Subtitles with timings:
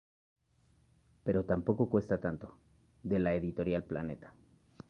[1.25, 2.57] Pero tampoco cuesta tanto""
[3.03, 4.33] de la Editorial Planeta.